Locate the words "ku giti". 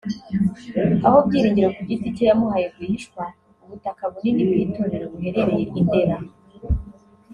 1.75-2.07